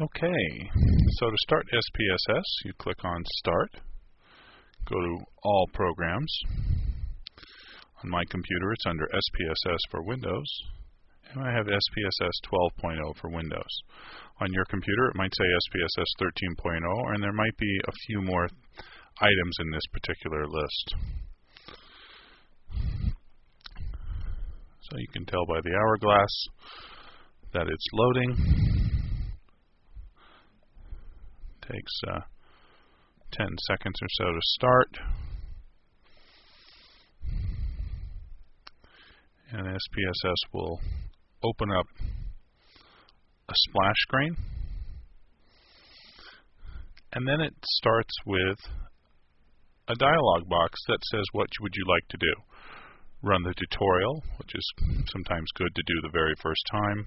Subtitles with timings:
[0.00, 0.70] Okay,
[1.18, 3.70] so to start SPSS, you click on Start,
[4.88, 6.32] go to All Programs.
[8.02, 10.46] On my computer, it's under SPSS for Windows,
[11.30, 12.32] and I have SPSS
[12.80, 13.82] 12.0 for Windows.
[14.40, 16.06] On your computer, it might say SPSS
[16.58, 18.48] 13.0, and there might be a few more
[19.20, 20.94] items in this particular list.
[24.80, 26.46] So you can tell by the hourglass
[27.52, 28.79] that it's loading
[31.70, 32.20] takes uh,
[33.32, 34.98] 10 seconds or so to start.
[39.52, 40.80] And SPSS will
[41.42, 41.86] open up
[43.48, 44.36] a splash screen.
[47.12, 48.58] And then it starts with
[49.88, 52.34] a dialog box that says what would you like to do.
[53.22, 54.64] Run the tutorial, which is
[55.12, 57.06] sometimes good to do the very first time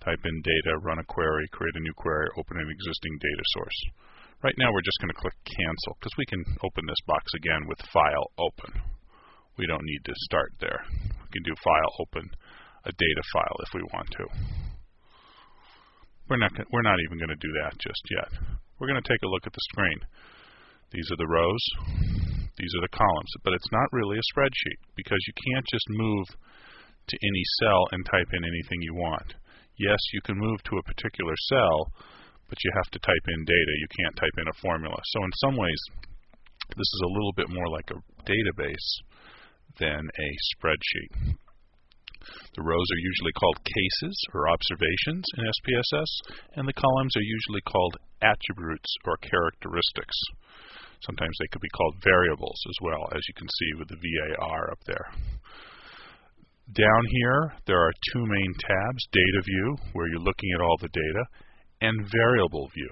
[0.00, 3.78] type in data, run a query, create a new query, open an existing data source.
[4.42, 7.64] Right now we're just going to click cancel because we can open this box again
[7.68, 8.76] with file open.
[9.56, 10.80] We don't need to start there.
[10.92, 12.24] We can do file open
[12.84, 14.24] a data file if we want to.
[16.28, 18.30] We're not, we're not even going to do that just yet.
[18.76, 20.00] We're going to take a look at the screen.
[20.92, 21.64] These are the rows,
[22.58, 26.26] these are the columns, but it's not really a spreadsheet because you can't just move
[27.08, 29.34] to any cell and type in anything you want
[29.78, 31.92] yes, you can move to a particular cell,
[32.48, 33.72] but you have to type in data.
[33.80, 34.96] You can't type in a formula.
[35.12, 35.80] So in some ways,
[36.76, 38.88] this is a little bit more like a database
[39.78, 41.36] than a spreadsheet.
[42.56, 46.10] The rows are usually called cases or observations in SPSS,
[46.56, 50.16] and the columns are usually called attributes or characteristics.
[51.04, 54.70] Sometimes they could be called variables as well, as you can see with the VAR
[54.70, 55.12] up there.
[56.72, 60.88] Down here, there are two main tabs, Data View, where you're looking at all the
[60.88, 61.24] data,
[61.82, 62.88] and Variable View.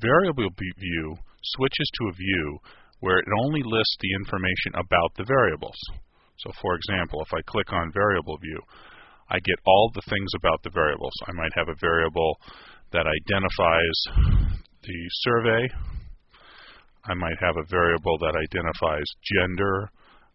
[0.00, 2.58] Variable View switches to a view
[3.00, 5.78] where it only lists the information about the variables.
[6.44, 8.60] So for example, if I click on Variable View,
[9.30, 11.14] I get all the things about the variables.
[11.26, 12.36] I might have a variable
[12.92, 13.98] that identifies
[14.82, 15.68] the survey.
[17.06, 19.90] I might have a variable that identifies gender,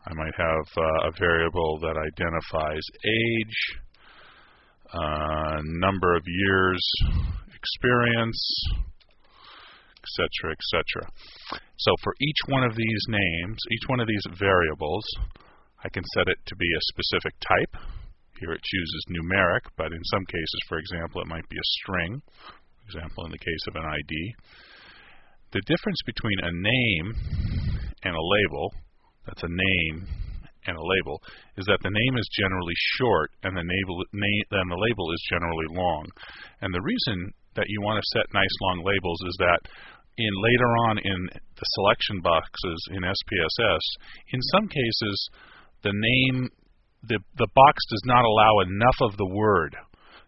[0.06, 3.58] I might have uh, a variable that identifies age,
[4.92, 6.82] uh, number of years
[7.54, 8.42] experience,
[10.02, 11.06] etc., etc.
[11.78, 15.06] So for each one of these names, each one of these variables,
[15.84, 17.86] I can set it to be a specific type.
[18.40, 22.22] Here it chooses numeric, but in some cases, for example, it might be a string.
[22.26, 24.36] For example, in the case of an ID.
[25.54, 27.14] The difference between a name
[28.04, 28.74] and a label
[29.26, 30.08] that's a name
[30.68, 31.22] and a label,
[31.58, 35.70] is that the name is generally short and the, label, and the label is generally
[35.74, 36.06] long.
[36.62, 39.62] And the reason that you want to set nice long labels is that
[40.18, 43.84] in later on in the selection boxes in SPSS,
[44.34, 45.18] in some cases,
[45.84, 46.50] the name,
[47.10, 49.76] the, the box does not allow enough of the word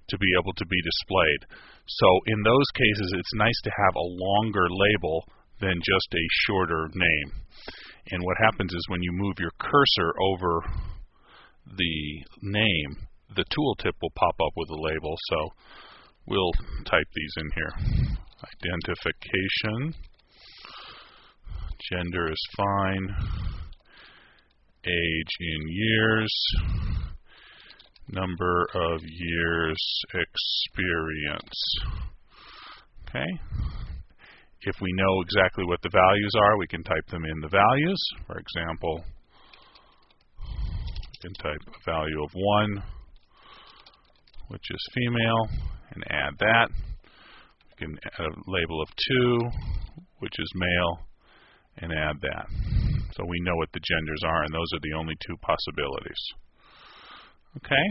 [0.09, 1.41] to be able to be displayed.
[1.87, 5.25] So in those cases, it's nice to have a longer label
[5.61, 7.29] than just a shorter name.
[8.11, 10.61] And what happens is when you move your cursor over
[11.65, 15.15] the name, the tooltip will pop up with a label.
[15.29, 15.49] So
[16.27, 16.51] we'll
[16.85, 17.73] type these in here.
[18.61, 19.93] Identification.
[21.91, 23.09] Gender is fine.
[24.85, 26.33] Age in years.
[28.09, 29.77] Number of years
[30.13, 31.75] experience.
[33.07, 33.72] Okay.
[34.65, 37.99] If we know exactly what the values are, we can type them in the values.
[38.27, 39.03] For example,
[40.39, 42.83] we can type a value of 1,
[44.47, 45.49] which is female,
[45.91, 46.67] and add that.
[46.71, 48.87] We can add a label of
[49.19, 49.49] 2,
[50.19, 50.99] which is male,
[51.79, 52.47] and add that.
[53.17, 56.23] So we know what the genders are, and those are the only two possibilities.
[57.57, 57.85] Okay?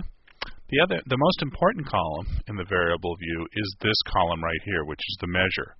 [0.70, 4.86] The other, the most important column in the variable view is this column right here,
[4.86, 5.76] which is the measure.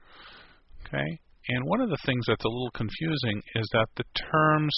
[0.93, 1.19] Okay?
[1.49, 4.75] And one of the things that's a little confusing is that the terms,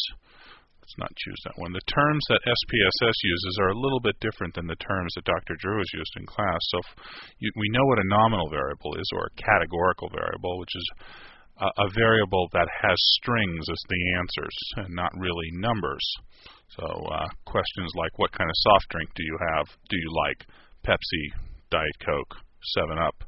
[0.80, 4.54] let's not choose that one, the terms that SPSS uses are a little bit different
[4.54, 5.60] than the terms that Dr.
[5.60, 6.60] Drew has used in class.
[6.72, 6.78] So
[7.38, 10.86] you, we know what a nominal variable is, or a categorical variable, which is
[11.60, 14.56] a, a variable that has strings as the answers
[14.88, 16.06] and not really numbers.
[16.80, 19.66] So uh, questions like what kind of soft drink do you have?
[19.90, 20.48] Do you like
[20.80, 21.24] Pepsi,
[21.70, 22.40] Diet Coke,
[22.72, 23.23] 7 Up?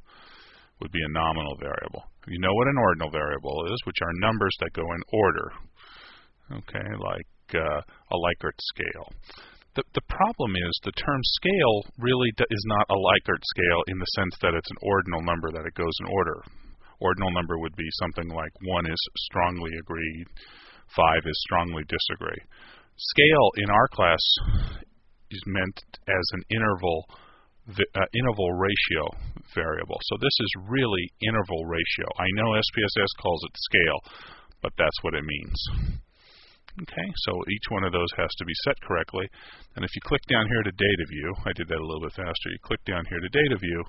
[0.81, 2.05] Would be a nominal variable.
[2.26, 5.46] You know what an ordinal variable is, which are numbers that go in order.
[6.62, 9.08] Okay, like uh, a Likert scale.
[9.75, 14.12] the, the problem is the term scale really is not a Likert scale in the
[14.17, 16.43] sense that it's an ordinal number, that it goes in order.
[17.00, 20.26] Ordinal number would be something like 1 is strongly agreed,
[20.96, 22.40] 5 is strongly disagree.
[22.96, 24.25] Scale in our class
[25.31, 25.78] is meant
[26.08, 27.05] as an interval
[27.69, 29.03] uh, interval ratio
[29.55, 29.99] variable.
[30.03, 32.07] So this is really interval ratio.
[32.19, 34.01] I know SPSS calls it scale,
[34.63, 35.59] but that's what it means.
[36.77, 39.25] Okay, so each one of those has to be set correctly.
[39.77, 42.13] And if you click down here to data view, I did that a little bit
[42.13, 42.53] faster.
[42.53, 43.81] You click down here to data view,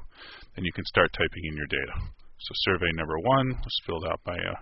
[0.56, 1.96] then you can start typing in your data.
[2.40, 4.56] So survey number one was filled out by a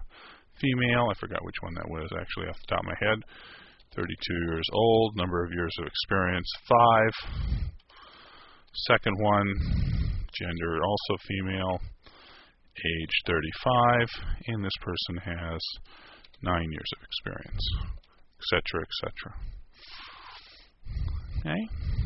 [0.58, 1.06] female.
[1.12, 3.20] I forgot which one that was actually off the top of my head.
[3.94, 4.10] 32
[4.50, 7.14] years old, number of years of experience, five.
[8.88, 9.54] Second one,
[10.34, 11.80] gender also female,
[12.76, 14.08] age 35,
[14.48, 15.62] and this person has
[16.42, 17.96] nine years of experience
[18.54, 19.34] etc., etc.
[21.40, 22.05] Okay?